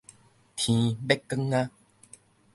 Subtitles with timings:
[0.03, 0.07] 天欲光
[1.51, 1.69] 矣